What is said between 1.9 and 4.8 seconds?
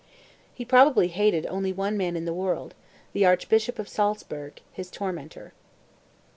man in the world, the Archbishop of Salzburg,